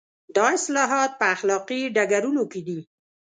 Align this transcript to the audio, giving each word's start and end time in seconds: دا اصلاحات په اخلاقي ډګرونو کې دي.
دا 0.35 0.45
اصلاحات 0.57 1.11
په 1.19 1.25
اخلاقي 1.35 1.81
ډګرونو 1.95 2.43
کې 2.51 2.61
دي. 2.67 2.79